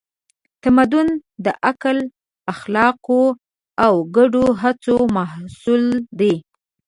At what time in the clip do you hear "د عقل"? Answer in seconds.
1.45-1.97